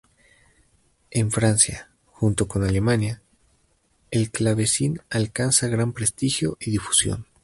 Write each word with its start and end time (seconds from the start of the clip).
En 1.11 1.29
Francia, 1.29 1.91
junto 2.11 2.47
con 2.47 2.63
Alemania, 2.63 3.21
el 4.09 4.31
clavecín 4.31 4.99
alcanza 5.11 5.67
gran 5.67 5.93
prestigio 5.93 6.57
y 6.59 6.71
difusión. 6.71 7.27